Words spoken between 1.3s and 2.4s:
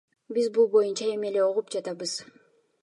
эле угуп жатабыз.